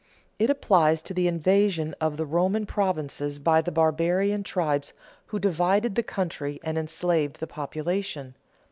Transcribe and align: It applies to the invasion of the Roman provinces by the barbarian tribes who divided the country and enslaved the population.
It 0.39 0.49
applies 0.49 1.03
to 1.03 1.13
the 1.13 1.27
invasion 1.27 1.93
of 2.01 2.17
the 2.17 2.25
Roman 2.25 2.65
provinces 2.65 3.37
by 3.37 3.61
the 3.61 3.71
barbarian 3.71 4.41
tribes 4.41 4.93
who 5.27 5.37
divided 5.37 5.93
the 5.93 6.01
country 6.01 6.59
and 6.63 6.75
enslaved 6.75 7.39
the 7.39 7.45
population. 7.45 8.33